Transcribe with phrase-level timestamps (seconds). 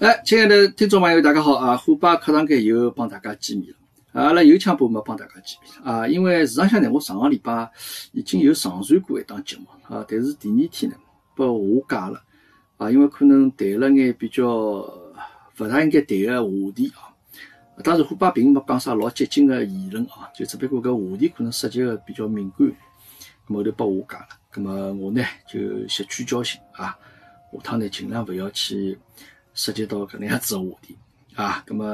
[0.00, 1.76] 哎，亲爱的听众朋友，大家好啊！
[1.76, 3.76] 虎爸课堂间又帮大家见面了。
[4.12, 7.68] 阿拉有腔部没帮大家见面啊，因为事实上呢，我上个礼拜
[8.12, 10.96] 已经有上传过一档节目啊，但是第二天呢，
[11.34, 12.22] 被下架了
[12.76, 17.10] 啊，因为可能谈了眼比较勿大应该谈个话题啊。
[17.82, 22.72] 当然，虎爸并没讲啥老激进的言论啊，就只不过搿话题可能涉及个比较敏感，
[23.48, 24.28] 后头被下架了。
[24.54, 26.96] 咁么我呢就吸取教训啊，
[27.52, 28.96] 下趟呢尽量勿要去。
[29.58, 30.96] 涉及到搿能样子个话题
[31.34, 31.84] 啊，咁么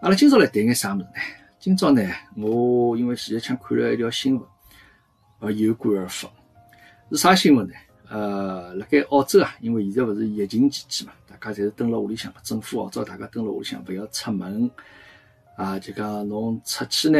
[0.00, 1.10] 阿拉今朝来谈眼啥物事呢？
[1.58, 2.00] 今朝呢，
[2.36, 4.48] 我因为前一枪看了一条新闻，
[5.40, 6.30] 而有感而发，
[7.10, 7.74] 是啥新闻呢？
[8.08, 14.70] 呃，辣盖澳洲啊，因为现在勿是疫情期间嘛，大家侪是蹲辣屋里向嘛，政府号召大家蹲辣屋里向，勿要出门
[15.56, 17.18] 啊，就讲侬出去呢，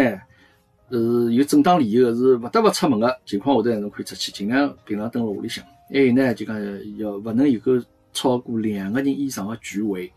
[0.89, 5.65] 是有正当理由是勿得勿出门个情况下头，侬可以出去，尽量平常蹲辣屋里向。
[5.91, 6.57] 还有呢，就讲
[6.97, 7.85] 要勿能有个。
[8.15, 10.11] 超过两个人以上的聚会，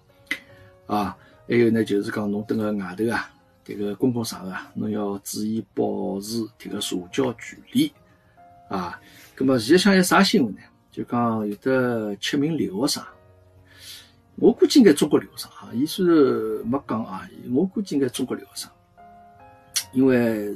[0.86, 1.18] 啊，
[1.50, 3.30] 还有呢，就是讲侬蹲辣外头啊，
[3.66, 7.92] 这个公共场合啊，侬要注意保持这个社交距离，
[8.70, 8.98] 啊，
[9.38, 10.62] 那么现在想有啥新闻呢？
[10.92, 13.04] 就讲有的七名留学生，
[14.36, 18.72] 我估计应该中国留学生啊，伊虽然没讲啊，我估计应该中国留学生，
[19.92, 20.56] 因为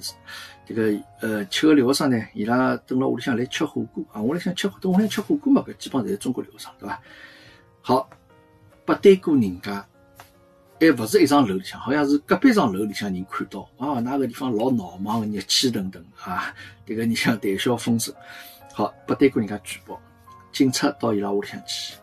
[0.66, 4.04] 这个呃七个留学生呢，伊拉蹲辣屋里向来吃火锅。
[4.14, 7.02] 啊，我来想吃蹲屋里向吃火锅嘛，搿基本上侪是中国留学生，对伐？
[7.84, 8.08] 好，
[8.86, 9.84] 不对过人家，
[10.80, 13.68] 还勿是一幢楼里向，好像是隔壁幢楼里向人看到。
[13.78, 16.04] 啊，那个地方老闹忙，热气腾腾。
[16.24, 16.54] 啊，
[16.86, 18.14] 这个你想谈笑风生。
[18.72, 20.00] 好，不对过人家举报，
[20.52, 21.96] 警察到伊拉屋里向去，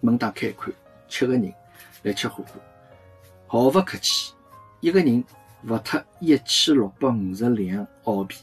[0.00, 0.72] 门打开一看，
[1.08, 1.52] 七个人
[2.02, 2.62] 来吃火锅，
[3.48, 4.32] 毫不客气，
[4.78, 5.24] 一个人
[5.66, 8.36] 罚脱一千六百五十两澳币，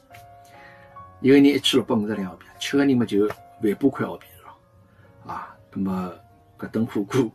[1.21, 6.13] 一个人一千六百五十两澳币，七个人嘛就万把块澳币了，啊，那么。
[6.57, 7.31] 搿顿火锅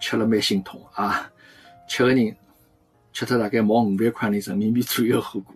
[0.00, 1.30] 吃了蛮心痛啊！
[1.88, 2.36] 七个人
[3.12, 5.54] 吃脱大概毛五万块钿人民币左右火锅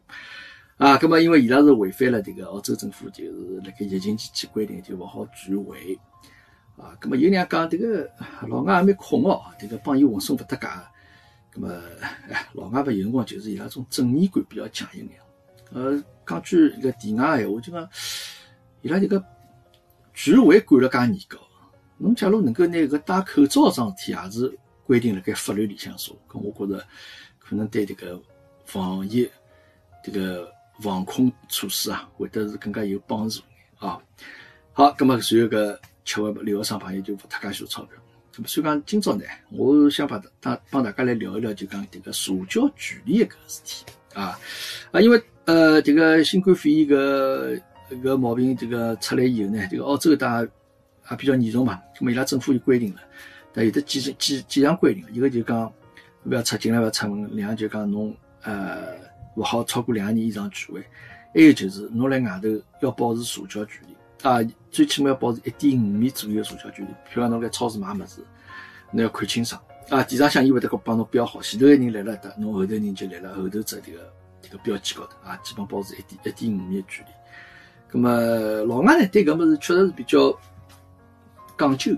[0.76, 0.96] 啊！
[0.96, 5.98] 葛末因为伊拉是违反了这个澳洲政府就是辣盖疫情期间规定，就勿好聚会
[6.76, 6.96] 啊！
[7.00, 8.08] 葛末有人讲这个
[8.46, 10.68] 老外也蛮空哦，这个帮伊混送勿搭界。
[11.50, 11.70] 葛末
[12.30, 15.08] 哎，老外勿有辰光就是伊拉种正义感比较强一眼。
[15.72, 17.88] 呃，讲句一个题外闲话，就讲
[18.82, 19.24] 伊拉这个
[20.14, 21.38] 聚会管了介严格。
[21.98, 26.84] 侬假如能够拿搿戴口罩桩事体也是规定辣盖法律里向说，搿我觉着
[27.38, 28.20] 可能对迭个
[28.64, 29.28] 防疫、
[30.04, 30.48] 迭个
[30.80, 33.42] 防控措施啊，会得是更加有帮助
[33.78, 33.98] 啊。
[34.72, 37.92] 好，葛末随后搿七位留学生朋友就勿脱介许多钞票。
[38.32, 43.84] 葛末所以讲今朝呢，我想把大帮大家来聊一聊，就讲迭个社交距离搿个事体
[44.14, 44.38] 啊
[44.92, 47.60] 啊，因为呃迭个新冠肺炎搿
[47.90, 50.46] 搿毛病这个出来以后呢，这个澳洲大。
[51.10, 53.00] 也比较严重嘛，咁么伊拉政府有规定了，
[53.52, 55.72] 但有的几几几项规定，一个就讲
[56.24, 58.94] 勿要出尽量勿要出门，两个就讲侬呃
[59.36, 60.84] 勿好超过两个人以上聚会，
[61.32, 62.48] 还有就是侬辣外头
[62.82, 64.38] 要保持社交距离啊，
[64.70, 66.88] 最起码要保持一点五米左右社交距离。
[66.88, 68.22] 譬如讲侬辣超市买物事，
[68.90, 69.58] 侬要看清爽
[69.88, 77.08] 啊，地上向伊会得帮侬标好，前头个人来了搭，侬后头人就来了后头只迭个这个标记高头啊，基本保持一点一点五米距离。
[77.90, 78.10] 咁么
[78.66, 80.38] 老外呢对搿物事确实是比较。
[81.58, 81.92] 讲究，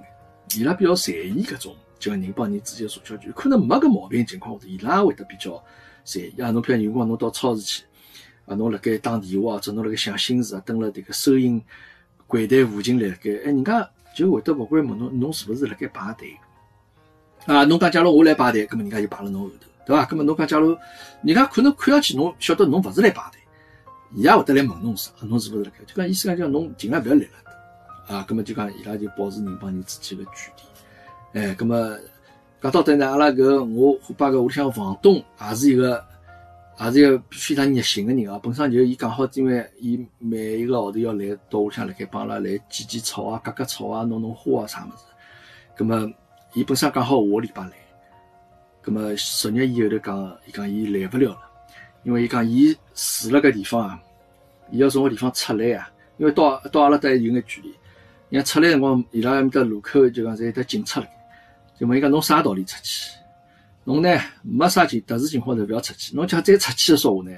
[0.56, 5.62] 伊拉比较在意搿种，就人帮人之间社交距离，可能没搿毛病情况下头，伊拉会得比较
[6.02, 6.40] 在意。
[6.40, 7.84] 啊，侬譬如有辰光侬到超市去，
[8.46, 11.62] 啊，侬辣盖打电话或者侬辣盖想心事啊，蹲辣迭个收银
[12.26, 16.36] 柜台附近辣盖，哎，人家就会得勿会问侬，侬是勿是辣盖排队？
[17.46, 19.54] 啊，侬讲假如我来排队，葛末人家就排辣侬后头，
[19.86, 20.04] 对伐？
[20.06, 20.76] 葛末侬讲假如
[21.22, 23.40] 人家可能看上去侬晓得侬勿是来排队，
[24.14, 25.84] 伊也会得来问侬啥，侬是勿是辣盖？
[25.86, 27.49] 就讲意思讲叫侬尽量勿要来了。
[28.10, 30.50] 啊，咁么就讲伊拉就保持人帮人之间个距
[31.32, 31.96] 离，哎，咁么
[32.60, 36.04] 讲到底呢，阿拉搿我虎爸个屋里向房东也是一个，
[36.80, 38.36] 也是一个非常热心个人啊。
[38.42, 45.04] 本身就伊讲好，因为伊每一个号头要来到屋里向辣盖帮阿拉来剪剪草啊、割割草啊、弄弄花啊啥物事。
[45.78, 46.12] 咁么
[46.54, 47.72] 伊本身讲好下个礼拜来，
[48.84, 51.38] 咁么昨日以后头讲，伊讲伊来勿了了，
[52.02, 54.02] 因为伊讲伊住辣搿地方啊，
[54.72, 55.88] 伊要从搿地方出来啊，
[56.18, 57.72] 因为到到阿拉搭有眼距离。
[58.30, 61.06] 像出来辰光，伊拉埃面搭路口就讲在得警察了，
[61.78, 63.10] 就问伊讲侬啥道理出去？
[63.82, 64.08] 侬呢
[64.42, 66.14] 没啥情特殊情况就勿要出去。
[66.14, 67.36] 侬讲再出去的说话呢，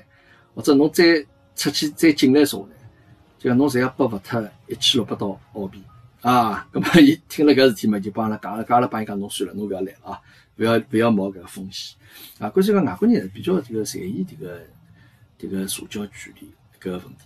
[0.54, 1.24] 或者侬再
[1.56, 2.74] 出去再进来说话呢，
[3.38, 5.82] 就讲侬侪要拨罚脱一千六百刀澳币
[6.20, 6.68] 啊！
[6.72, 10.20] 咁么伊听了搿事体嘛，就帮阿拉讲了，讲了帮伊讲侬算了，侬勿要来了啊，
[10.56, 11.96] 勿要勿要冒搿个风险
[12.38, 12.50] 啊！
[12.50, 14.60] 关键讲外国人比较这个在意这个
[15.38, 17.24] 这个社交距离搿个问题。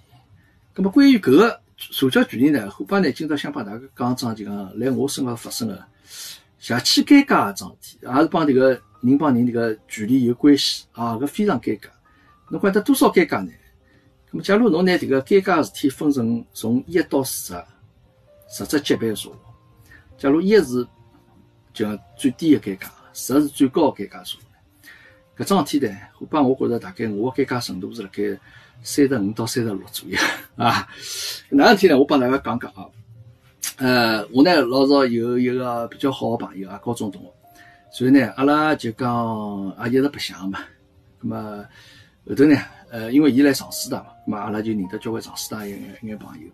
[0.75, 1.61] 那么关于搿个。
[1.77, 2.71] 社交距离呢？
[2.71, 3.13] 虎爸呢？
[3.13, 5.85] 今朝想帮大家讲桩，就讲来我身高发生个
[6.59, 8.71] 邪气尴尬个桩事体，也是帮迭个
[9.03, 11.89] 人帮人迭个距离有关系啊，搿非常尴尬。
[12.49, 13.53] 侬管得多少尴尬呢？
[14.31, 17.55] 那么，假如侬拿迭个尴尬事体分成从一到十，
[18.49, 19.37] 十只级别数，
[20.17, 20.87] 假如一是
[21.75, 24.39] 就讲最低个尴尬，十是最高个尴尬数。
[25.37, 28.23] 搿桩事体呢，我帮我觉着大概我尴尬程度是辣盖
[28.83, 30.17] 三十五到三十六左右
[30.57, 30.89] 啊。
[31.51, 31.99] 哪事体呢？
[31.99, 32.85] 我帮大家讲讲啊。
[33.79, 37.29] 呃，我呢老早有一个比较好个朋友啊，高中同学。
[37.93, 40.61] 所以呢，阿拉就讲也一直白相嘛。
[41.23, 41.65] 咁么
[42.29, 42.57] 后头呢，
[42.91, 46.47] 呃，因为伊来上师大嘛，咁么阿拉就认得交关上师大一眼一眼朋友。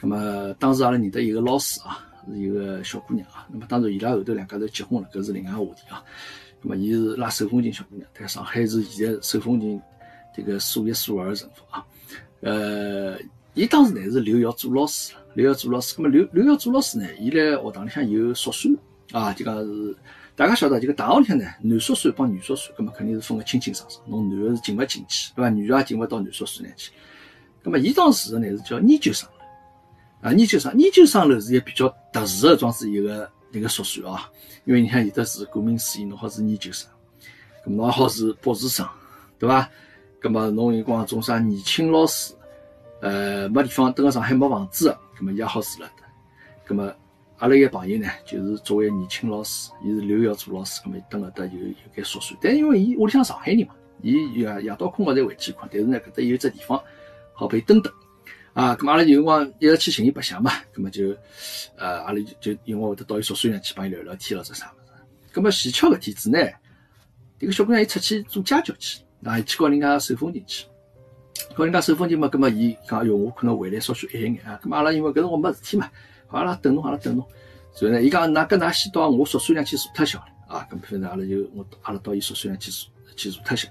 [0.00, 3.46] 咁么当时阿拉认得一个老师啊，是一个小姑娘啊。
[3.50, 6.02] 那么当然伊拉后头两家头结婚了，搿是另外话题啊。
[6.62, 9.80] 咁么伊是拉手风琴小姑娘，在上海是现在手风琴
[10.34, 11.84] 这个数一数二的人物啊。
[12.40, 13.18] 呃，
[13.54, 15.94] 伊当时呢是留校做老师，留校做老师。
[15.94, 18.68] 咁么留留校做老师呢，伊来学堂里向有宿舍
[19.12, 19.96] 啊，就讲是
[20.34, 25.50] 大家晓得，这个大学里向呢，男宿舍帮女宿舍，咁么肯定是分个清清爽爽，侬男的是进勿进去，对伐？
[25.50, 26.90] 女的也进勿到男宿舍里去。
[27.62, 29.28] 咁么伊当时呢是叫研究生
[30.20, 33.30] 啊，研究生研究生楼是一个比较特殊的装置一个。
[33.52, 34.30] 一个宿舍啊，
[34.64, 36.88] 因为你看有的是顾名思义，侬好是研究生，
[37.66, 38.86] 咁侬好是博士生，
[39.40, 39.68] 对伐？
[40.20, 42.34] 咁么侬有辰光种啥年轻老师，
[43.00, 46.04] 呃，没地方，蹲个上海没房子，咁么也好住了的。
[46.68, 46.92] 咁么
[47.38, 52.34] 阿拉一个朋友呢，就是作为年轻老师，伊是留校做老师，咁么等了得有有间宿舍。
[52.40, 56.78] 但因为伊屋里向上海人嘛，伊夜夜到困觉才回去困，但是呢，搿搭有只地方
[57.32, 57.94] 好陪蹲蹲。
[58.52, 61.16] 啊，咁阿拉有辰光一直去寻伊白相嘛，咁么就，
[61.76, 64.76] 呃，阿拉就就因为会得到伊宿舍里去帮伊聊聊天咯，这啥物
[65.32, 65.32] 事？
[65.32, 66.38] 咁么蹊跷个天子呢，
[67.38, 70.66] 迭个小姑娘伊出去做家教去，啊，去教人家手风琴去，
[71.56, 75.90] 教人家手风琴嘛，咁么伊讲哟，我可能回来稍许晚一眼啊，咁阿拉因为搿辰光没事体嘛，
[76.26, 77.26] 好阿拉等侬，阿拉等侬。
[77.72, 83.68] 所以呢，伊讲㑚搿㑚先到我宿舍里向去坐脱歇了，啊，咁反正阿拉就我阿拉到伊宿舍里向去坐去坐脱歇。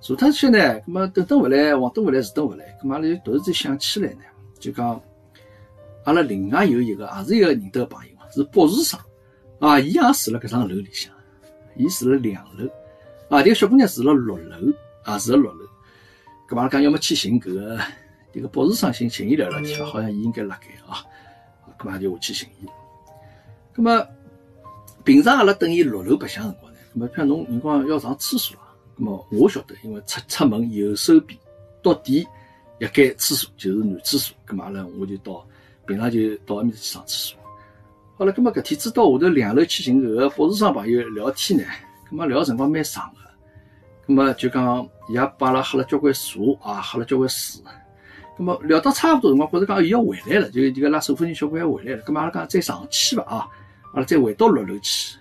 [0.00, 4.20] 坐脱歇呢，咁么等等回来，往等回来，是等回来，咁阿拉就突然间想起来呢，
[4.60, 5.00] 就讲
[6.04, 8.98] 阿拉另外有一个，也是一个认得个朋友嘛，是博士生
[9.58, 11.12] 啊，伊也住辣搿幢楼里向，
[11.76, 12.64] 伊住辣两楼
[13.28, 14.72] 啊，迭个小姑娘住辣六楼
[15.04, 15.64] 啊，住辣六楼。
[16.48, 17.78] 咁阿拉讲要么去寻搿个
[18.32, 21.04] 迭个博士生，寻寻伊聊聊天，好像伊应该辣盖啊，
[21.78, 22.66] 咁阿就下去寻伊。
[23.76, 24.06] 咁么
[25.04, 28.56] 平常阿拉等伊六楼白相辰光呢，咁么譬如侬辰光要上厕所。
[28.96, 31.38] 那么我晓得，因为出出门右手边
[31.82, 32.26] 到底
[32.80, 35.46] 一间厕所就是男厕所，咁嘛，拉我就到
[35.86, 37.38] 平常就到埃面去上厕所。
[38.16, 41.64] 好了，咁么搿天子到下头两楼去寻搿个博士生朋友聊天呢，
[42.10, 47.62] 咁么聊辰光蛮长个，咁么就讲伊也帮阿拉喝了交关茶啊，喝了交关水，
[48.38, 53.48] 咁么聊到差勿多辰光，觉着讲伊要回来了，就迭个拉手风琴小姑娘回来了，咁么阿拉讲再上去伐啊，
[53.92, 55.18] 阿拉再回到六楼去。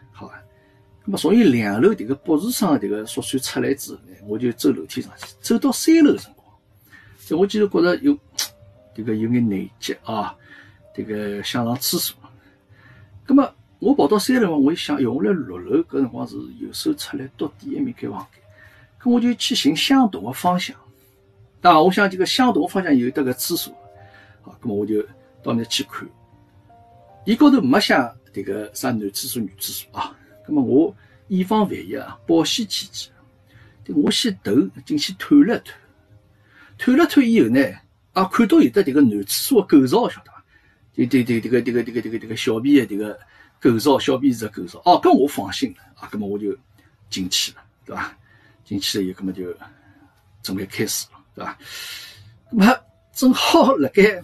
[1.09, 6.45] 那么从伊两楼迭个博士生迭个宿舍出来之后呢，我就走楼梯上去，走到三楼的辰光，
[7.25, 8.13] 就我记得觉着有
[8.93, 10.35] 迭个有眼内急啊，
[10.93, 12.17] 迭个想上厕所。
[13.25, 13.49] 那么
[13.79, 18.41] 我跑到三楼我一想，哟，我来六楼搿辰光是右手出来到第一面开房间，
[18.99, 20.75] 咁我就去寻相同的方向。
[21.61, 23.73] 啊，我想这个相同的方向有得个厕所，
[24.41, 25.01] 好，咁么我就
[25.43, 26.07] 到那去看，
[27.25, 27.93] 伊高头没写
[28.33, 30.15] 迭个啥男厕所、女厕所啊。
[30.47, 30.95] 那么我
[31.27, 33.11] 以防万一啊，保险起见，
[33.95, 34.55] 我先头
[34.85, 35.75] 进去探了探，
[36.77, 37.61] 探了探以后呢，
[38.13, 40.43] 啊，看到有的这个男厕所的构造，晓得伐？
[40.95, 43.19] 对对对，这个这个这个这个这个小便的这个
[43.61, 46.55] 构造，小便池的构造，哦，搿我放心了啊，咁么我就
[47.09, 48.17] 进去了，对吧？
[48.65, 49.45] 进去了以后，咁么就
[50.43, 51.57] 准备开始了，对吧？
[52.51, 52.77] 那么
[53.13, 54.21] 正好辣盖。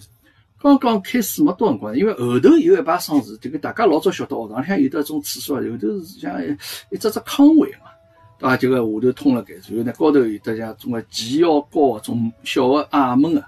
[0.62, 6.42] 刚刚开始没多辰光，因为后头有一排双字，这个大家老早晓得，学堂里向有的种厕所，后头是像
[6.90, 7.92] 一只只坑位嘛，
[8.40, 8.56] 对伐？
[8.56, 13.44] 这个下头通了盖，然后呢高头有得像种个前腰高种小个矮门个，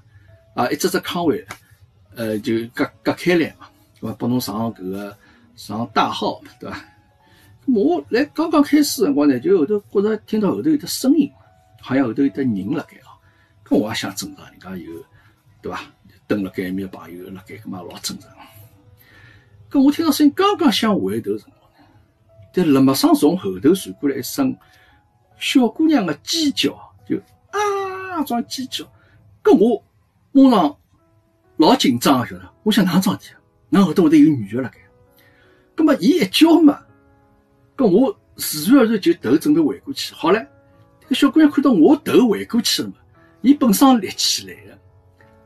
[0.55, 1.47] 啊，一只只坑位，
[2.15, 3.69] 呃，就隔隔开来嘛，
[4.01, 4.15] 对伐？
[4.17, 5.17] 拨侬上搿个
[5.55, 6.77] 上大号，对伐？
[7.67, 11.31] 我来刚刚开始辰光呢，就后头觉着听到后头有得声音，
[11.81, 13.17] 好像后头有得人辣盖啊，
[13.65, 14.91] 搿我也想正常，人家有，
[15.61, 15.81] 对伐？
[16.27, 18.29] 蹲辣盖埃面朋友辣盖，搿嘛老正常。
[19.69, 21.87] 搿我听到声音，刚刚想回头辰光呢，
[22.53, 24.55] 但辣马上从后头传过来一声
[25.39, 26.71] 小姑娘的尖叫，
[27.07, 27.17] 就
[27.51, 28.85] 啊，装尖叫。
[29.43, 29.83] 搿我
[30.49, 30.77] 马上
[31.57, 32.53] 老紧张，晓得？
[32.63, 33.35] 我想哪桩事体？
[33.69, 34.79] 那后头会得有女的辣盖。
[35.75, 36.79] 搿么伊一叫嘛，
[37.75, 40.13] 搿我自然而然就头准备回过去。
[40.13, 40.45] 好唻，
[41.01, 42.95] 这个小姑娘看到我头回过去了嘛，
[43.41, 44.55] 伊本身立起来。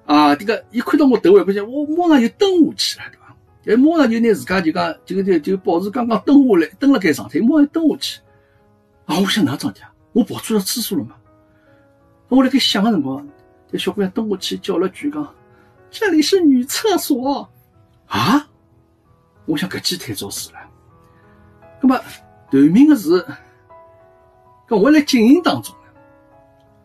[0.05, 3.36] 啊，这个一看到我头回过去，我马上就蹲下去了，对吧？
[3.65, 8.19] 哎，马上就拿自家就讲，就就就保持刚刚蹲下来，蹲辣盖状态，马上蹲下去。
[9.05, 9.93] 啊，我想哪桩事体啊？
[10.13, 11.15] 我跑出了厕所了嘛？
[12.27, 13.27] 我辣盖想个辰光，
[13.71, 15.36] 这小姑娘蹲下去叫了句讲
[15.91, 17.48] ：“这里是女厕所。”
[18.07, 18.49] 啊！
[19.50, 20.60] 我想搿记太早死了。
[21.82, 22.00] 那么
[22.51, 23.25] 断命的是，
[24.68, 25.75] 搿我辣经营当中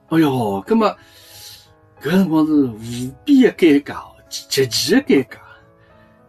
[0.08, 0.96] 哎哟，那么
[2.00, 5.36] 搿辰光是无比的尴尬哦，极其的尴尬。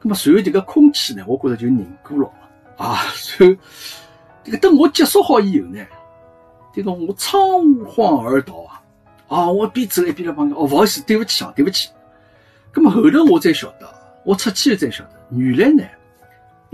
[0.01, 2.30] 那么随后这个空气呢，我觉着就凝固了
[2.77, 2.98] 啊。
[3.13, 3.62] 随后
[4.44, 5.84] 这个等我结束好以后呢，
[6.74, 7.39] 这个我仓
[7.86, 8.82] 皇而逃啊！
[9.27, 11.89] 啊，我边走一边来帮讲，哦，不好意思，对不起啊，对不起。
[12.74, 13.88] 那么后头我才晓得，
[14.24, 15.89] 我出去才晓得，原来呢，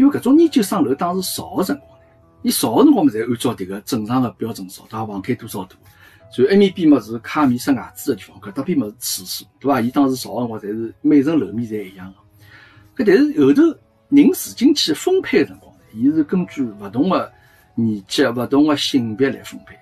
[0.01, 2.05] 因为搿种研究生楼当时造的辰光呢，
[2.41, 5.05] 伊造的辰光嘛，侪按照迭个正常的标准造，对伐？
[5.05, 5.75] 房间多少大？
[6.31, 9.79] 所以埃面边嘛是卡面塞外子的地方，搿搭边嘛是厕所，对伐？
[9.79, 13.03] 伊当时造的辰光，侪是每层楼面侪一样的。
[13.03, 13.61] 搿但是后头
[14.09, 17.31] 人住进去分配的辰光呢，伊是根据勿同的
[17.75, 19.75] 年纪、勿同的性别来分配。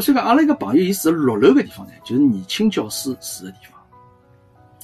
[0.00, 3.80] 以讲，阿拉一个朋友，伊住六楼个地方呢，就是年轻教师住的地方。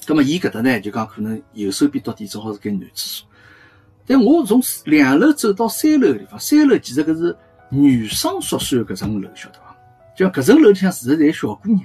[0.05, 3.26] 葛么，伊搿搭呢，就讲可能右手边到底正好是间男厕所。
[4.07, 7.37] 但我从两楼走到三楼个地方，三楼其实搿是
[7.69, 9.77] 女生宿舍搿层楼，晓得伐？
[10.17, 11.81] 就搿层楼里向住的侪小姑娘。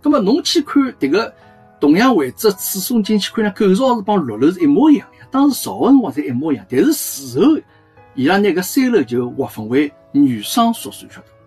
[0.00, 1.34] 葛么，侬去看迭个
[1.80, 6.64] 同样位置厕所进去看呢，构造是帮六楼是一模一样的，当时造个辰光是一模一样。
[6.70, 7.58] 但是事后，
[8.14, 11.39] 伊拉拿搿三楼就划分为女生宿舍，晓得伐。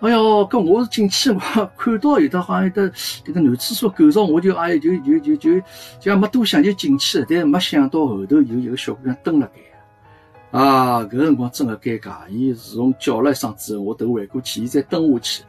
[0.00, 1.38] 哎哟，搿我是进去我
[1.76, 2.90] 看到有的好像有的
[3.22, 5.60] 这个男厕所构造，我就哎就就就就
[6.00, 12.26] 就没多想就进去了，但是没想到后头有一个小姑娘蹲辣盖，啊，搿辰光真的尴尬。
[12.30, 15.42] 伊自从叫了一声之后，我头回过去，伊再蹲下去，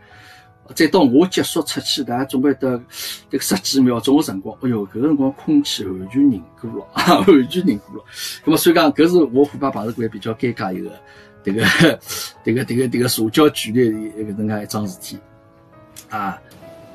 [0.76, 2.78] 再到我结束出去，大概总归得
[3.30, 4.54] 这个十几秒钟的辰光。
[4.62, 6.86] 哎哟，搿辰光空气完全凝固了，
[7.26, 8.04] 完全凝固了。
[8.44, 10.92] 那么所以讲，搿是我虎爸碰着过比较尴尬一个。
[11.44, 11.64] 这个，
[12.46, 15.18] 这个，这个，这个社交距离一个能介一桩事体
[16.10, 16.40] 啊。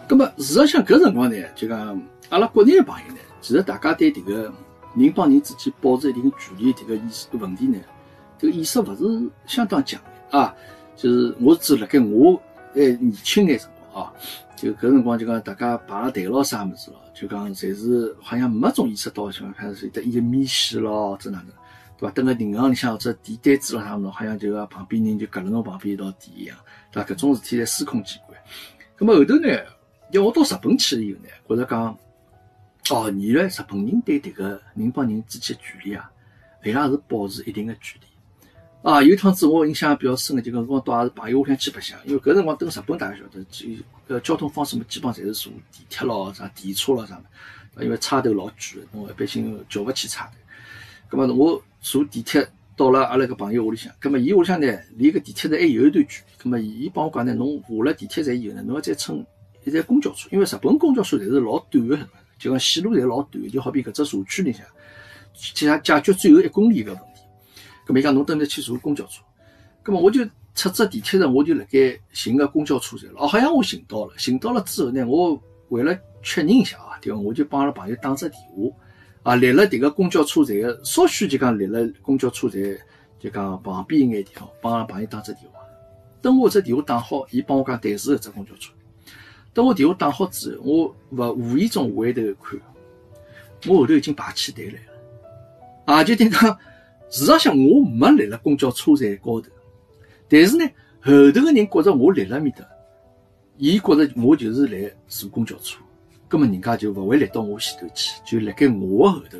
[0.08, 4.52] 那么事实上，搿辰光呢，就讲阿拉国内的朋友呢，其实大家对这个
[4.94, 7.78] 人帮人之间保持一定距离这个意识问题呢，
[8.38, 10.00] 这个意识勿是相当强
[10.30, 10.54] 的啊。
[10.96, 12.40] 就是我只辣盖我
[12.72, 14.12] 还年轻眼辰光啊，
[14.56, 21.48] 就搿辰光就讲大家排队咯啥物事咯，就讲侪是好像没种意识到像开始得一米线咯，这哪能？
[21.98, 22.10] 对伐？
[22.12, 26.56] 等个银行里向或者递单子咯啥物事，好像就个旁边人就隔了侬旁边一道递一样，
[26.92, 27.08] 对伐？
[27.08, 28.38] 搿种事体侪司空见惯。
[28.98, 29.48] 咁么后头呢，
[30.12, 31.98] 要我到日本去了以后呢，觉着讲，
[32.90, 36.10] 哦，原来日本人对迭个人帮人之间距离啊，
[36.64, 38.06] 伊拉是保持一定的距离。
[38.88, 43.66] 啊，有趟子我印象比较深的，就搿辰光到也是朋友屋里向去白相，因为搿辰光登日本大家晓得，就
[44.06, 47.20] 呃交通方式嘛，基本上侪是坐地铁咯、啥电车咯啥
[47.76, 50.32] 物，因为差头老远个，侬一般性叫勿起差头。
[51.10, 52.46] 咁么我坐地铁
[52.76, 59.24] 到了阿拉个朋友屋里向，咁么伊屋里向呢离个地铁站还有一段距离，咁么伊帮我讲呢，侬下了地铁站以后呢，侬要再乘
[59.64, 61.96] 一站公交车，因为日本公交车侪是老短个，
[62.38, 64.62] 就讲线路侪老短，就好比搿只社区里向
[65.34, 67.20] 解解决最后一公里个问题。
[67.86, 69.22] 咁么伊讲侬等下去坐公交车，
[69.84, 73.20] 咁么我就出只地铁站，我就辣盖寻个公交车站了。
[73.20, 77.18] 哦，好像我寻到了，寻到了之后呢，我为了确认一下啊，对伐？
[77.18, 78.76] 我就帮阿拉朋友打只电话。
[79.26, 82.62] 啊，立了迭个公交车站，稍许就讲立了公交车站，
[83.18, 85.58] 就讲旁边一眼地方，帮阿朋友打只电话。
[86.22, 88.70] 等我只电话打好，伊帮我讲对是搿只公交车。
[89.52, 92.60] 等我电话打好之后，我勿无意中回头看，
[93.66, 95.96] 我后头已经排起队来了。
[95.96, 96.56] 啊，就等于讲，
[97.10, 99.48] 事实上我没立了公交车站高头，
[100.28, 100.64] 但是呢，
[101.00, 102.64] 后头个人觉着我立了面搭，
[103.58, 105.80] 伊觉着我就是来坐公交车。
[106.28, 109.38] 根本人家就勿会立到我前头去，就辣盖我后头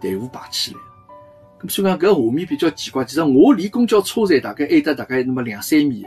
[0.00, 0.80] 队伍排起来。
[1.60, 3.04] 咁所以讲搿画面比较奇怪。
[3.04, 6.04] 其实我离公交车站大概挨得大概那么两三米，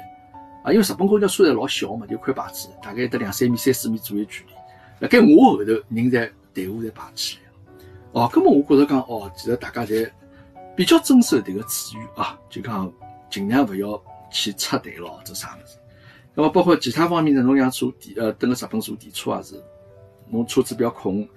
[0.64, 4.54] 啊，因为日本公交车站老小嘛，就块牌子，大概得两三米、三四米左右距离。
[5.00, 7.52] 辣盖我后头人在队伍在排起来。
[8.12, 10.10] 哦，根本我觉着讲哦，其实大家侪
[10.76, 12.92] 比较遵守迭个秩序啊，就讲
[13.30, 15.78] 尽量勿要去插队咯，这啥物事。
[16.34, 19.64] 那么包括其他方面呢，侬像坐电呃，等个日本坐电车也是。
[20.30, 21.28] 侬车子比较空，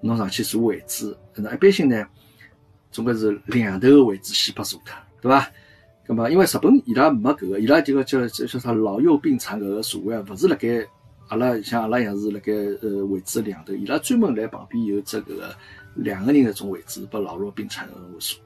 [0.00, 2.06] 侬上去坐位置，那一般性呢，
[2.90, 5.50] 总归是两头个位置先拨坐脱，对伐？
[6.06, 10.86] 咁么，因为日本伊拉没搿个，伊拉这个叫叫叫啥老幼病残搿个座位啊，勿是辣盖
[11.28, 15.54] 阿拉像阿拉一样是辣盖呃位置两头，伊拉专门辣旁边有只搿个
[15.96, 18.38] 两个人搿种位置拨老弱病残个坐。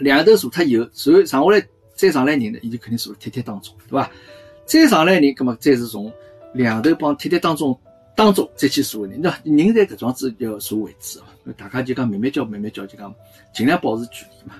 [0.00, 4.10] 两头坐脱以后，然后上下来再上来人呢，伊就肯定坐辣贴贴当中，对伐？
[4.66, 6.12] 再上来人，咁么再是从
[6.52, 7.78] 两头帮贴贴当中。
[8.16, 13.14] 当中再去坐人，那人在搿桩子要坐位置哦，大家就讲慢慢叫慢慢叫，就讲
[13.52, 14.54] 尽量保持距离嘛，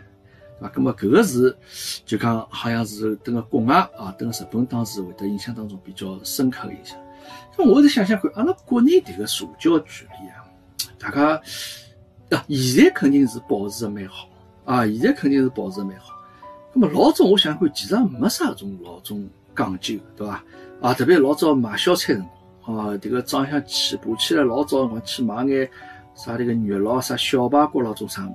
[0.60, 0.74] 对伐？
[0.74, 1.56] 咁么搿个是
[2.04, 6.96] 就讲好像是等个国外啊，等个日本当时会得印象当中比较深刻个印象。
[7.56, 10.44] 咁我是想想看，阿拉国内迭个社交距离啊，
[10.98, 11.40] 大家
[12.36, 14.28] 啊，现在肯定是保持的蛮好
[14.66, 16.12] 啊，现在肯定是保持的蛮好。
[16.74, 20.44] 那么老早我想看，其实也没啥种老种讲究，对伐？
[20.82, 22.30] 啊，特别老早买小菜辰光，
[22.66, 25.68] 啊，迭个早上起爬起来老早辰光去买眼
[26.14, 28.34] 啥迭个肉咯，啥小排骨咯，做啥物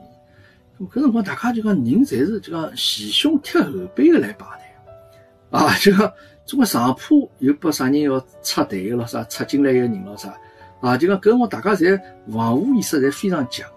[0.80, 0.86] 事？
[0.86, 6.12] 咁搿辰光大家就讲人侪是就讲前胸贴后背个来排队，啊，就讲
[6.46, 10.34] 总归上铺又拨啥人要插队个咯，啥插进来一个人咯，啥
[10.80, 12.00] 啊，就讲搿辰光大家侪
[12.32, 13.68] 防护意识侪非常强。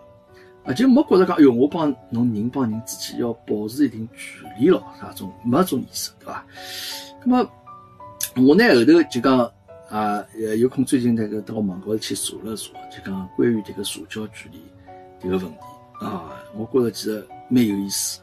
[0.65, 6.43] 啊，就没觉着讲，哎哟，我帮侬人帮人之间要保持一定距离咯，啥种没种意识，对伐？
[7.23, 7.51] 那么
[8.37, 9.53] 我呢后头就讲
[9.95, 14.61] 啊，呃，有空最近那个到网高头去查了查，就讲关于这个社交距离
[15.21, 15.59] 这个问题
[16.01, 18.21] 啊，我觉着其实蛮有意思。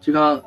[0.00, 0.42] 就讲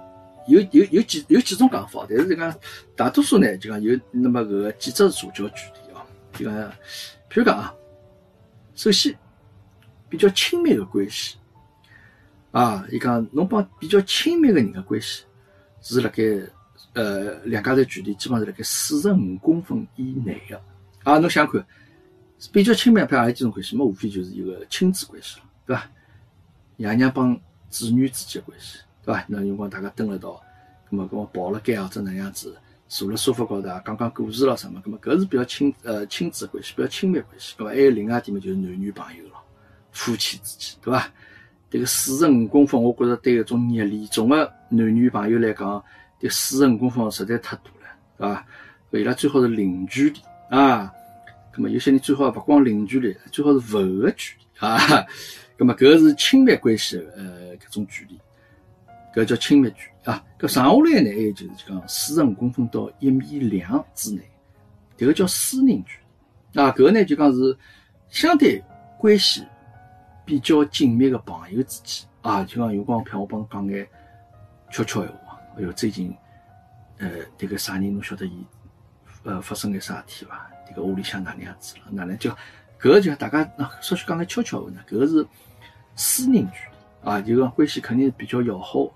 [0.47, 2.51] 有有有几有几种讲法，但是就讲
[2.95, 6.03] 大多数呢，就讲有那么个几只社交距离啊，
[6.33, 6.55] 就讲
[7.29, 7.73] 譬如讲啊，
[8.73, 9.15] 首先。
[10.11, 11.37] 比较亲密的关系，
[12.49, 15.23] 啊，伊讲侬帮比较亲密的人的关系
[15.83, 16.23] 是辣盖
[16.93, 20.61] 呃两家头距离基本上是辣盖四十五公分以内的，
[21.03, 21.65] 啊，侬想看
[22.51, 25.89] 比较亲密，譬如何里几种关系，么无非就是一个亲子关系了，对伐？
[26.77, 29.25] 爷娘帮子女之间的关系，对伐？
[29.27, 30.41] 那辰光大家蹲辣一道，
[30.89, 32.55] 咁么跟我抱了盖或者哪样子，
[32.87, 39.35] 坐辣沙发高头啊，讲讲故事咯什么，咁么搿是比较亲呃亲子关系，比较亲密关系，咁么还有另外一点嘛，就是男女朋友咯。
[39.91, 41.11] 夫妻之间，对伐？
[41.71, 45.83] 这个四十五公分，我觉着对一种热恋中的男女朋友来讲，
[46.19, 48.45] 这四十五公分实在太多了，对伐？
[48.91, 50.91] 伊拉最好是零距离啊。
[51.53, 54.77] 那么有些人最好不光零距离，最好是勿个距离啊。
[55.57, 58.19] 那么搿是亲密关系的呃搿种距离，
[59.13, 60.23] 搿叫亲密距离啊。
[60.39, 64.21] 搿剩下来呢，还有就是讲四十五公分到一米两之内，
[64.97, 65.99] 迭个叫私人距
[66.53, 66.71] 离啊。
[66.71, 67.57] 搿个呢就讲是
[68.09, 68.63] 相对
[68.97, 69.43] 关系。
[70.25, 73.87] 比较紧密的朋友之间啊，就讲有光骗我帮讲眼
[74.71, 75.28] 悄悄闲话。
[75.59, 76.15] 哎哟，最近
[76.99, 78.45] 呃，这个啥人侬晓得伊
[79.23, 80.49] 呃发生眼啥事体伐？
[80.65, 81.83] 这个屋里向哪能样子了？
[81.91, 82.31] 哪能叫
[82.79, 84.79] 搿个就大家那稍许讲来悄悄话呢？
[84.89, 85.27] 搿是
[85.97, 88.93] 私人距离啊，就讲关系肯定是比较要好个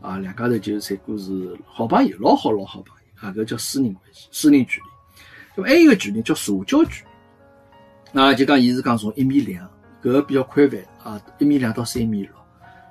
[0.00, 4.86] 啊，两家头就侪过是好朋友，老好老好朋友啊，搿叫私人关系、私人距离。
[5.56, 7.04] 那么还有一个距离叫社交距
[8.12, 9.68] 离，啊，就讲伊是讲从一米两。
[10.00, 12.30] 搿个比较宽泛啊，一米两到三米六，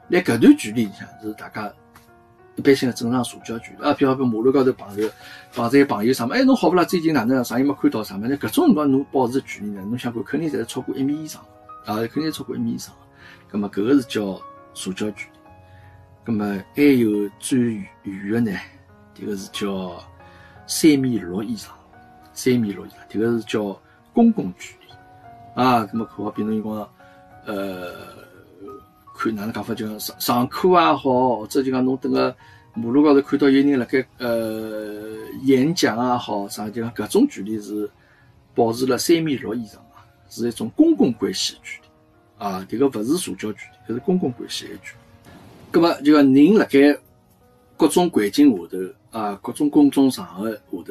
[0.09, 1.71] 辣搿段距离里向是大家
[2.55, 3.93] 一般性的正常社交距离啊。
[3.93, 5.11] 比方说马路高头碰着
[5.53, 6.83] 碰着朋友啥么，哎，侬好不啦？
[6.83, 8.27] 最近哪能啥人没看到啥么？
[8.27, 9.81] 那搿种辰光侬保持距离呢？
[9.81, 11.41] 侬想看，肯定侪超过一米以上
[11.85, 12.93] 啊，肯定超过一米以上。
[13.47, 14.41] 葛么搿个是叫
[14.73, 15.39] 社交距离。
[16.23, 18.59] 葛么还有最远的呢？
[19.15, 20.03] 迭个是叫
[20.67, 21.71] 三米六以上，
[22.33, 23.79] 三米六以上，迭个是叫
[24.13, 25.85] 公共距离啊。
[25.85, 26.89] 葛么可好比侬辰光。
[27.45, 27.93] 呃，
[29.25, 32.35] 看哪能讲法，就上上课也好，或者就讲侬等个
[32.75, 34.93] 马路高头看到有人辣盖呃
[35.41, 37.89] 演讲也好，啥就讲搿种距离是
[38.53, 45.31] 保持了三米六以上啊，是一种公共关系距离啊，迭个勿是社交距离，搿是公共关系的距离。
[45.71, 46.95] 葛么就讲人辣盖
[47.75, 48.77] 各种环境下头
[49.09, 50.83] 啊，各种公众场合下头，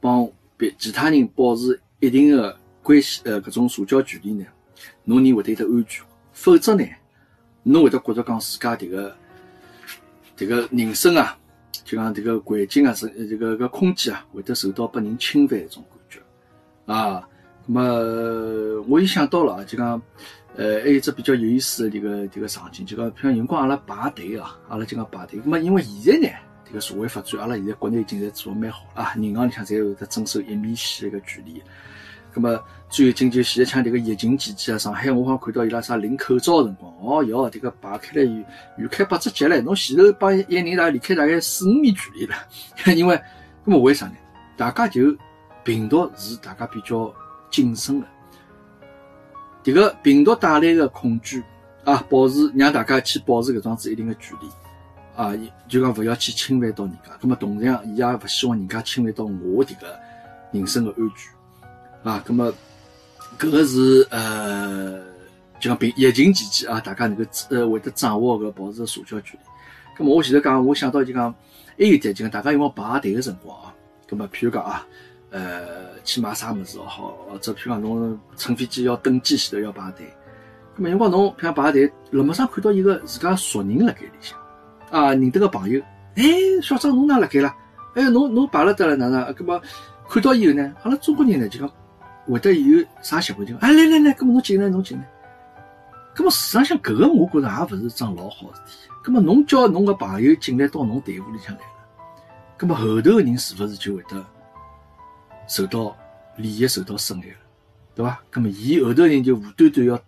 [0.00, 4.44] 帮别其他人保持一定的关系呃搿种社交距离呢？
[5.04, 6.84] 侬人会得有得安全，否则呢，
[7.62, 9.14] 侬会得觉着讲自家迭个
[10.36, 11.36] 迭个人生啊，
[11.84, 16.20] 就讲迭个环境啊，是这个个空间啊，会得受到被人侵犯一种感觉
[16.92, 17.28] 啊。
[17.66, 20.00] 那么我又想到了啊，就讲
[20.56, 25.40] 呃，还有只比较有意思的迭个迭个场景，就讲譬如辰光阿拉排队啊，阿拉就讲排队。
[25.44, 26.34] 那么因为现在呢，
[26.68, 31.62] 迭个社会发展，阿拉现在国内已经在做蛮好啊，银行里向侪有得遵守一米线一个距离。
[32.34, 38.22] 咁么最近就现在像迭个疫情期间啊，上海我好看到伊拉啥领口罩辰光，哦哟，迭个排开来
[38.76, 42.34] 远开八只脚唻，侬前头帮一个人大离开大概四五米距离了，
[42.94, 43.16] 因为
[43.64, 44.14] 咁么为啥呢？
[44.56, 45.16] 大家就
[45.64, 47.12] 病毒是大家比较
[47.50, 48.06] 谨慎的，
[49.64, 51.42] 迭个病毒带来的恐惧
[51.84, 54.48] 啊，保持让大家去保持搿桩子一定的距离
[55.16, 55.32] 啊，
[55.68, 59.98] 就讲勿要去侵犯到人家，咁么同样伊也勿希望人家侵犯到我迭个
[60.52, 61.39] 人身的安全。
[62.02, 62.52] 啊，那么，
[63.38, 64.98] 搿个是呃，
[65.60, 69.38] 就讲病疫情期间啊，大家能够呃会得掌握个保持社交距离。
[69.98, 71.30] 那么我前头讲，我想到就讲，
[71.78, 73.74] 还有点就讲大家因为排队个辰光啊，
[74.08, 74.86] 那么譬如讲啊，
[75.30, 80.06] 呃，去买啥物事也好，或者譬如讲侬乘飞机要登机前头要排队，
[80.78, 84.38] 咁么辰光侬譬如讲排队，路面上看到一个自家熟人辣盖里向，
[84.90, 85.78] 啊，认得个朋友，
[86.16, 86.24] 哎，
[86.62, 87.54] 小张侬哪辣盖啦？
[87.94, 89.34] 哎，侬侬排了得了哪能？
[89.34, 89.60] 咁么
[90.08, 91.70] 看到以后呢，阿拉中国人呢就讲
[92.26, 95.08] 会得有啥习惯就，哎来来来，咁么侬进来侬进来。
[96.14, 98.88] 咁么事实上搿个我觉着也勿是桩老好事体。
[99.04, 101.66] 咁么侬叫侬个朋友进来到侬队伍里向来了，
[102.58, 104.24] 咁么后头个人是勿是就会得
[105.48, 105.96] 受到
[106.36, 107.34] 利益受到损害了，
[107.94, 108.20] 对伐？
[108.32, 110.00] 咁么伊后头个人就无端端要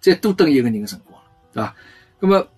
[0.00, 1.74] 再多等一个人个辰光了，对伐？
[2.20, 2.48] 咁么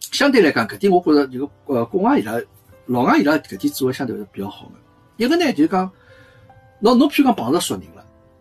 [0.00, 2.40] 相对来讲，搿点我觉着就个呃国外伊拉
[2.86, 4.72] 老外伊拉搿点做的相对是比较好个。
[5.16, 5.88] 一个呢就是讲，
[6.80, 7.84] 侬侬譬如讲碰着熟人，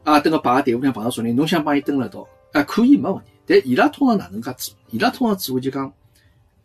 [0.03, 3.31] 啊，等个排个队伍里碰到熟人，侬想帮伊登了到，啊，可以没问题。
[3.45, 4.75] 但伊拉通常哪能介做？
[4.89, 5.91] 伊拉通常做就讲，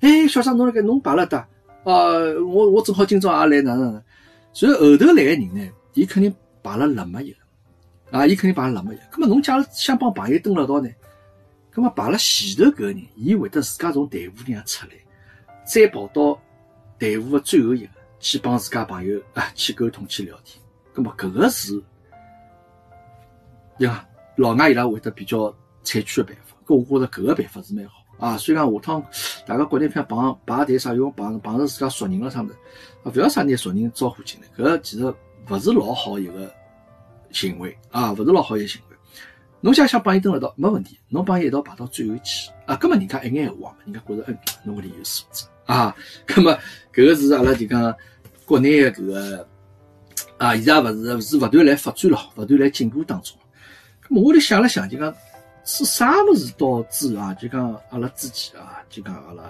[0.01, 1.39] 哎，小张侬辣盖侬排了哒，
[1.85, 1.93] 啊，
[2.47, 4.03] 我我正好今朝也来哪能？
[4.53, 9.03] 所以后头来个人呢，伊肯定排了辣么一个，啊，伊肯定排了辣么一个。
[9.13, 10.89] 咁么侬假如想帮朋友登了道呢？
[11.75, 14.93] 咁么排了前头搿个人，伊会得自家从队伍里向出来，
[15.67, 16.41] 再跑到
[16.99, 20.59] 队伍个最后一个去帮自家朋友啊去沟通去聊天。
[20.95, 21.83] 咁么搿个是，
[23.79, 26.57] 呀，老外伊拉会得比较采取个办法。
[26.67, 29.05] 搿我觉着搿个办法是蛮好啊，所以讲下趟
[29.47, 32.55] 大家国内片碰排队啥，用碰碰着自家熟人了啥物事，
[33.05, 35.05] 勿要啥拿熟人招呼进来，搿其实
[35.49, 36.53] 勿是老好一个
[37.31, 38.97] 行为啊，勿是老好一个行为。
[39.61, 45.95] 侬想想帮伊登一道没问题，侬帮伊一道排到最后去啊，根本人家一眼闲话嘛，人家觉着嗯，侬搿里有素质啊，
[46.27, 46.53] 葛末
[46.93, 47.95] 搿个是阿拉就讲
[48.45, 49.49] 国内个搿个
[50.39, 53.37] 啊，现在勿是是勿断来发展咯，勿断来进步当中。
[54.09, 55.15] 葛末我就想了想，就讲。
[55.69, 57.35] 是啥物事导致啊？
[57.35, 59.43] 就讲阿拉自己啊，就讲阿拉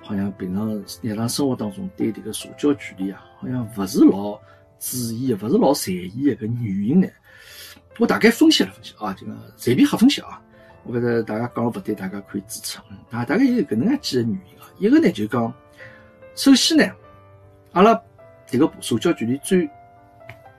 [0.00, 4.38] 好像平常日常生活当中对这个社交距离啊，好像勿是老
[4.78, 7.08] 注意，勿是老在意的个原因呢？
[7.98, 10.40] 我大概分析了分析啊，就讲随便瞎分析啊。
[10.84, 12.80] 我觉得大家讲了不对，大家可以指出。
[13.10, 14.70] 啊，大概有搿能介几个原因啊。
[14.78, 15.52] 一个呢就讲，
[16.36, 16.88] 首先呢，
[17.72, 18.00] 阿拉
[18.46, 19.68] 这个社交距离最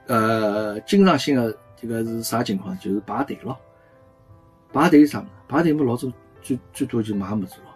[0.07, 2.79] 呃经常性的这个是啥情况？
[2.79, 3.59] 就是排队咯。
[4.71, 5.27] 排队啥么？
[5.49, 6.09] 排队么老早
[6.41, 7.73] 最最多就买物事咯。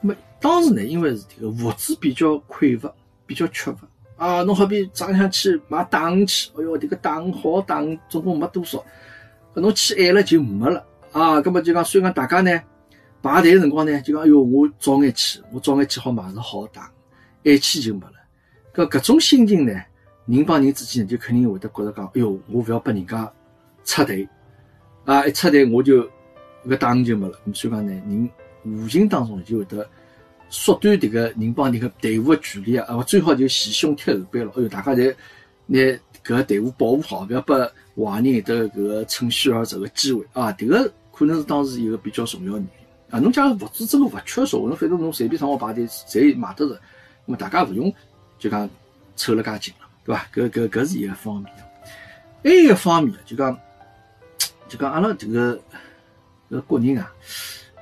[0.00, 2.88] 么当时呢，因为是这个物资比较匮乏，
[3.26, 3.80] 比较缺乏
[4.16, 4.44] 啊。
[4.44, 8.78] 侬好比早上去买打去，哎哟，这个打好打总共没多少，
[9.56, 11.38] 搿侬去晚了就没了啊。
[11.40, 12.62] 搿么就讲，所以讲大家呢
[13.20, 16.88] 排队辰光呢，就讲哎哟，我早眼去，我早眼去好买是好打，
[17.42, 18.12] 晚去就没了。
[18.72, 19.74] 搿搿种心情呢，
[20.26, 23.32] 人帮人之间就肯定会得觉着讲，哎哟，我勿要拨人家
[23.84, 24.28] 插队。
[25.06, 25.26] 啊！
[25.26, 26.08] 一插队我就
[26.66, 27.38] 搿打就没了。
[27.54, 28.30] 所以讲呢，人
[28.62, 29.84] 无形当中就会得
[30.50, 32.86] 缩短迭个人帮人个队伍个距离啊！
[32.94, 34.52] 啊，最好就前胸贴后背了。
[34.56, 35.14] 哎哟，大家侪
[35.66, 35.78] 拿
[36.22, 40.52] 搿个队伍保护好，勿要拨坏人有得搿个趁虚而入个机会啊！
[40.52, 42.68] 迭个可能是当时一个比较重要原因
[43.10, 43.18] 啊。
[43.18, 46.78] 侬假如物资真个勿缺少，侬反正侬随便上好排队，侪买得着，
[47.24, 47.92] 那么大家勿用
[48.38, 48.68] 就讲
[49.16, 50.26] 凑了介近了，对伐？
[50.34, 51.52] 搿搿搿是一个方面。
[52.42, 53.58] 还一个方面就讲。
[54.68, 55.60] 就讲阿拉这个
[56.48, 57.12] 搿国人啊，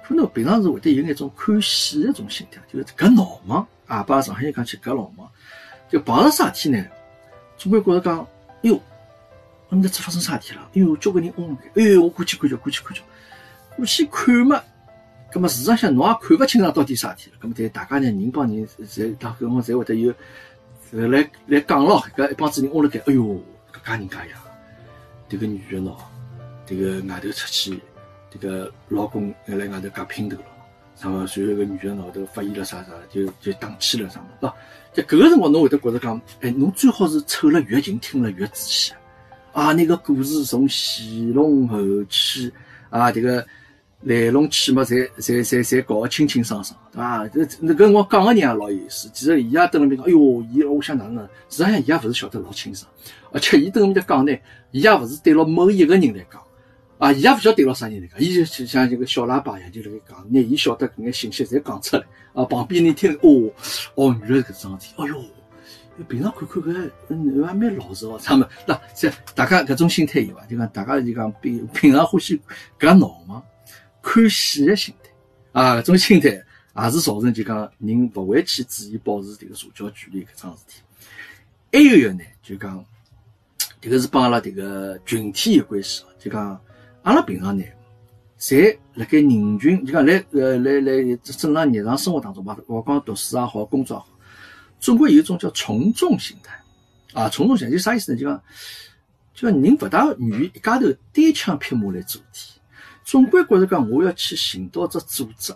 [0.02, 5.28] 可能平常是会得有一种看戏的种心态，就是搿闹忙啊，把上海人讲起搿闹忙，
[5.90, 6.82] 就碰着啥事体呢？
[7.58, 8.80] 总归觉着讲，哎哟，
[9.68, 10.62] 我这发生啥事体了？
[10.74, 13.02] 哎哟，交关人嗡，哎哟，我过去看瞧，过去看瞧，
[13.76, 14.62] 过去看嘛。
[15.30, 17.36] 葛么事实上侬也看勿清爽到底啥事体了。
[17.38, 20.10] 葛么对大家呢，人帮人侪大搿我侪会得有
[20.90, 23.40] 来来讲咯，搿一帮子人窝辣盖，哎哟，
[23.72, 24.36] 搿家人家呀，
[25.28, 25.94] 迭个女的喏。
[26.66, 27.80] 这个外头出去，
[28.30, 30.44] 这个老公还来外头夹姘头了，
[31.00, 34.52] 然后随后个女的后头发现了啥啥，就就打起了啥么，喏，
[34.92, 38.92] 在搿个辰光侬会得觉着讲，哎，侬最好是凑了越近，听了越仔细
[39.52, 39.72] 啊！
[39.72, 42.52] 那个故事从前龙后起
[42.90, 43.44] 啊，这个
[44.02, 47.28] 来龙去脉，侪侪侪侪搞个清清爽爽，对伐？
[47.28, 51.24] 这那个我讲个人也老有意思，其实伊也蹲辣边讲，哎哟，伊我想哪能？
[51.48, 52.90] 实际上伊也勿是晓得老清爽，
[53.32, 54.32] 而且伊蹲辣面讲呢，
[54.70, 56.42] 伊也勿是对牢某一个人来讲。
[56.98, 62.04] 啊，伊也勿晓得对牢啥人来讲，伊就像一个小喇叭一样，就辣盖讲，拿伊晓得搿眼信息侪讲出来。
[62.34, 63.50] 啊，旁边人听，哦，
[63.94, 65.24] 哦，原来是搿桩事体，哎哟，
[66.08, 70.44] 平常看看搿，嗯，还蛮老实哦，他们，那这大家搿种心态有伐？
[70.46, 72.40] 就讲大家就讲平平常欢喜
[72.78, 73.42] 搿闹嘛，
[74.08, 75.10] 看戏的心态，
[75.52, 80.80] 啊，搿种心态也是造成就讲人勿会去注意保持迭个社交距离搿桩事体。
[81.72, 82.82] 还有一个呢，就讲
[83.82, 86.58] 迭个是帮阿拉迭个群体有关系，就讲。
[87.02, 87.64] 阿拉平常呢，
[88.38, 94.08] 侪辣盖人群，就讲来呃来来正常日常生活当中吧，勿光读书也好，工作也好，
[94.78, 96.60] 总归有一种叫从众心态
[97.14, 97.26] 啊。
[97.30, 98.18] 从众心态就啥意思呢？
[98.18, 98.42] 就讲
[99.32, 102.57] 就讲人勿大愿意一家头单枪匹马来做事体，
[103.08, 105.54] 总归觉着讲我要去寻到只组织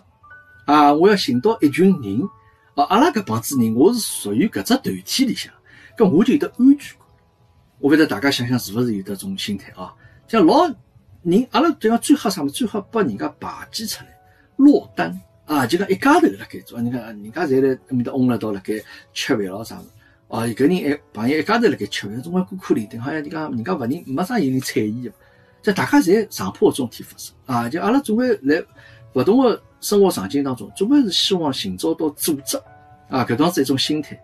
[0.65, 2.27] 啊，我要寻到一群人
[2.73, 5.53] 啊，阿拉搿帮子人，我是属于搿只团体里向，
[5.95, 7.07] 搿我就有得安全感。
[7.77, 9.93] 我勿晓得大家想想是勿是有得种心态啊？
[10.27, 10.65] 像老
[11.21, 12.53] 人，阿拉就讲最好啥物事？
[12.55, 14.09] 最好把人家排挤出来，
[14.55, 15.67] 落单啊！
[15.67, 18.73] 就讲一家头辣盖做，你看人家侪辣埃面搭嗡了到辣盖
[19.13, 19.89] 吃饭咯啥物事？
[20.29, 25.11] 哦，搿人一朋友一家头辣盖吃饭，总归孤苦伶仃，好像你讲人家勿人没啥有人睬伊个，
[25.63, 27.69] 就大家侪上坡种天发生啊！
[27.69, 28.61] 就阿拉总归来
[29.13, 32.57] 勿同个生活场景当中，总归是希望寻找到组织
[33.07, 34.21] 啊，搿种是一种心态。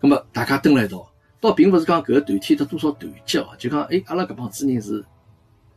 [0.00, 1.06] 葛么大家蹲辣一道，
[1.40, 5.04] 倒并勿是讲搿个团体得多少团结哦，就讲哎，阿拉搿帮子人是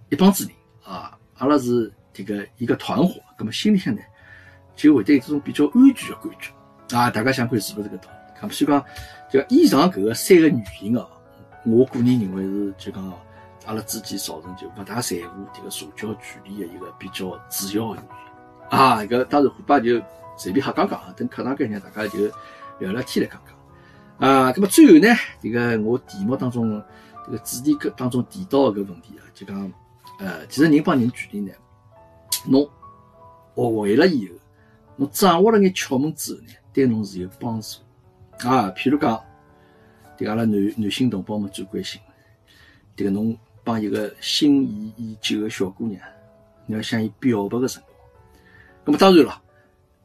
[0.09, 4.01] 一帮子人啊，阿拉是迭个一个团伙，葛么心里向呢
[4.77, 7.09] 就会得这种比较安全的感觉啊！
[7.09, 8.47] 大家想看是勿是搿道理？
[8.47, 8.85] 咁所以讲，
[9.29, 11.05] 就以上搿个三个原因哦，
[11.65, 13.13] 我个人认为是就讲
[13.65, 18.99] 阿拉之间造成就勿大在乎迭个社交距离的一个比较主要的原因啊。
[19.01, 20.01] 搿当然虎爸就
[20.37, 22.25] 随便瞎讲讲，等课堂间呢大家就
[22.79, 24.51] 聊聊天来讲讲啊。
[24.51, 25.07] 咁么最后呢，
[25.41, 26.69] 迭个我题目当中
[27.27, 29.71] 迭个主题课当中提到个问题啊，就讲
[30.19, 31.51] 呃，其实人帮人距离呢，
[32.47, 32.67] 侬
[33.55, 34.35] 学会了以后，
[34.95, 37.79] 侬掌握了眼窍门之后呢，对侬是有帮助。
[38.47, 39.19] 啊，譬如讲，
[40.17, 42.01] 迭个阿拉男男性同胞们最关心，
[42.95, 46.01] 迭个侬帮一个心仪已久的小姑娘，
[46.65, 47.97] 你要向伊表白个辰光，
[48.85, 49.41] 那么当然了，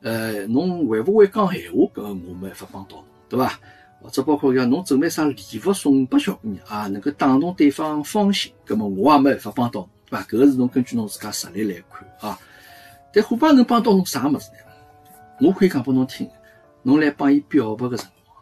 [0.02, 3.58] 呃，侬会勿会讲闲话，搿我没办法帮到侬，对伐？
[4.02, 10.22] 或者包括讲侬准备啥礼物送拨小姑娘啊，能够打动对方芳心，搿么我也没办法帮到侬，对伐？
[10.24, 12.38] 搿个是侬根据侬自家实力来看啊。
[13.12, 14.58] 但虎爸能帮到侬啥物事呢？
[15.40, 16.28] 我可以讲拨侬听，
[16.82, 18.36] 侬来帮伊表白个辰光。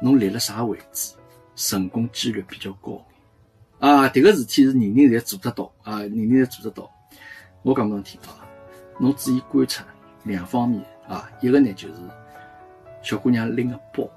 [0.00, 1.12] 侬立了啥位置，
[1.54, 3.04] 成功几率比较高
[3.84, 4.08] 啊！
[4.08, 6.90] 迭个事体是人人侪做得到啊，人人侪做得到。
[7.60, 8.40] 我讲侬听啊，
[8.98, 9.84] 侬注意观察
[10.22, 11.94] 两方面啊，一个呢就是
[13.02, 14.08] 小姑娘拎个包，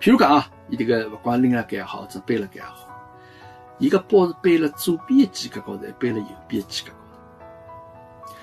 [0.00, 2.88] 譬如讲啊，伊迭个勿管拎了盖也好，或者背了盖也好，
[3.78, 6.92] 伊个包是背了左边的肩胛高头，还背了右边的肩胛高
[8.26, 8.34] 头。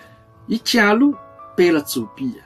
[0.48, 1.14] 伊假如
[1.58, 2.38] 背了左边的，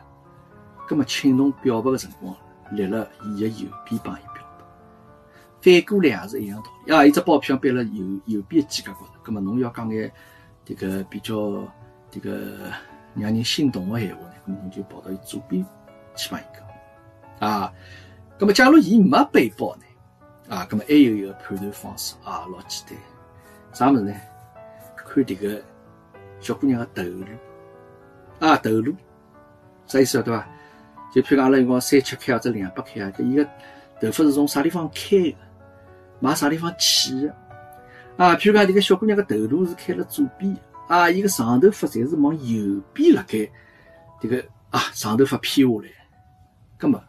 [0.87, 2.35] 葛么请侬表白个辰光。
[2.71, 4.21] 立了伊的右边帮伊，
[5.61, 7.05] 反过来也是一样道理啊！
[7.05, 10.11] 一只包票背了右右边肩胛高头，葛么侬要讲眼
[10.65, 11.35] 迭个比较
[12.11, 12.57] 迭个
[13.13, 15.63] 让人心动的闲话呢，葛么侬就跑到伊左边
[16.15, 16.43] 去帮伊
[17.39, 17.73] 讲啊。
[18.39, 22.97] 葛么假如伊没背包呢，啊，葛么还有一个判断方式啊，老简单，
[23.71, 24.13] 啥物事呢？
[24.95, 25.61] 看迭个
[26.39, 27.25] 小姑娘的头颅
[28.39, 28.95] 啊，头颅
[29.85, 30.47] 啥意思对伐？
[31.13, 33.43] 就譬如讲，阿拉用光三七开或者两百开啊，就伊个
[33.99, 35.35] 头发是从啥地方开个，
[36.21, 37.35] 往啥地方去的
[38.17, 38.35] 啊？
[38.35, 40.55] 譬如讲，这个小姑娘个头颅是开了左边
[40.87, 43.49] 啊，伊个长头发侪是往右边辣盖，
[44.21, 45.89] 这个啊长头发披下来，
[46.77, 47.03] 葛么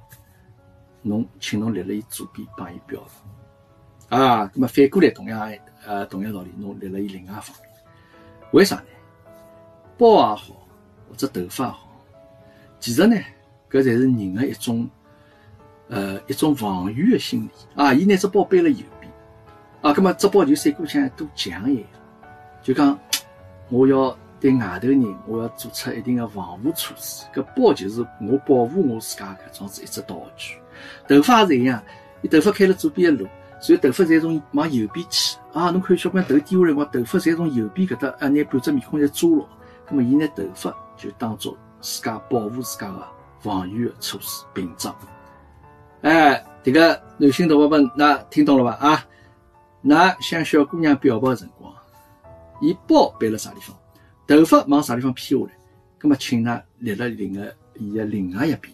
[1.02, 3.02] 侬请侬立辣伊左边帮伊表
[4.08, 4.46] 白啊？
[4.46, 5.52] 葛么反过来同样
[5.86, 7.70] 呃同样道理，侬立辣伊另外一方面，
[8.52, 8.82] 为啥呢？
[9.98, 10.68] 包也好，
[11.08, 11.88] 或者头发也好，
[12.80, 13.16] 其实呢？
[13.70, 14.86] 搿才是人的一种，
[15.88, 17.94] 呃，一种防御的心理啊！
[17.94, 18.84] 伊拿只包背了右，
[19.82, 21.84] 啊，葛末只包就闪过像堵墙一样，
[22.62, 22.98] 就讲
[23.68, 27.26] 我要对外头人，我要做出一定的防护措施。
[27.34, 30.56] 搿包就是我保护我自家搿种子一只道具。
[31.06, 31.82] 头发也是一样，
[32.22, 33.28] 伊头发开了左边的路，
[33.60, 35.70] 所以头发侪从往右边去啊！
[35.70, 39.44] 侬看小姑娘头低下来，我头发侪从右边搿搭啊，拿半只面孔侪遮牢，
[39.88, 43.02] 葛末伊拿头发就当做自家保护自家的。
[43.42, 44.94] 防御措施屏障，
[46.02, 48.78] 哎，这个男性同胞们，那听懂了吧？
[48.80, 49.04] 啊，
[49.82, 51.74] 那向小姑娘表白的辰光，
[52.60, 53.76] 伊包背了啥地方，
[54.28, 55.52] 头发往啥地方披下来，
[56.00, 58.72] 那么请㑚立了另外伊的另外一边，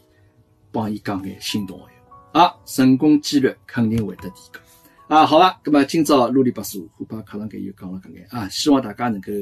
[0.71, 1.87] 帮伊讲眼心动话，
[2.33, 4.61] 啊，成功几率肯定会得提高。
[5.09, 9.33] 啊，好吧，葛么今朝啰里吧嗦，虎爸课堂间又讲了搿眼啊，希望大家能够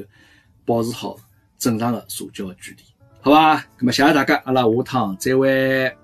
[0.65, 1.17] 保持好
[1.59, 2.83] 正常的社交距离。
[3.21, 5.97] 好吧，那么谢谢大家，阿拉下趟再会。